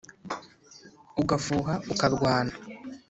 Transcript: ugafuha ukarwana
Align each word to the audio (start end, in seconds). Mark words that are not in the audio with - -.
ugafuha 1.21 1.73
ukarwana 1.93 2.53